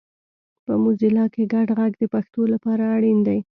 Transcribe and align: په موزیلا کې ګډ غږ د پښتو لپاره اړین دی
په 0.65 0.73
موزیلا 0.83 1.25
کې 1.33 1.43
ګډ 1.53 1.67
غږ 1.79 1.93
د 1.99 2.03
پښتو 2.13 2.41
لپاره 2.53 2.83
اړین 2.95 3.19
دی 3.27 3.39